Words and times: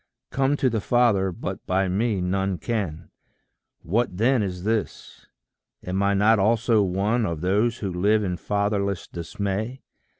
"Come 0.31 0.57
to 0.57 0.67
the 0.67 0.81
Father 0.81 1.31
but 1.31 1.63
by 1.67 1.87
me 1.87 2.21
none 2.21 2.57
can:" 2.57 3.11
What 3.83 4.17
then 4.17 4.41
is 4.41 4.63
this? 4.63 5.27
am 5.85 6.01
I 6.01 6.15
not 6.15 6.39
also 6.39 6.81
one 6.81 7.23
Of 7.23 7.41
those 7.41 7.77
who 7.77 7.93
live 7.93 8.23
in 8.23 8.35
fatherless 8.37 9.07
dismay? 9.07 9.83